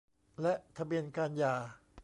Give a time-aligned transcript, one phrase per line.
[0.41, 1.53] และทะเบียนการหย่า